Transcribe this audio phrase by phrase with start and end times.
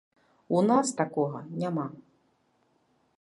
[0.59, 1.85] У нас такога няма!